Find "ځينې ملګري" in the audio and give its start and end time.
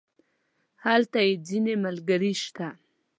1.47-2.33